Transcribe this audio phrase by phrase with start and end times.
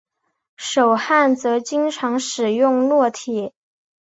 [0.55, 3.53] 手焊则经常使用烙铁。